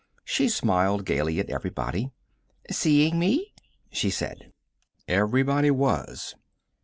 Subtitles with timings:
[0.25, 2.09] She smiled gaily at everybody.
[2.71, 3.53] "Seeing me?"
[3.91, 4.51] she said.
[5.07, 6.33] Everybody was.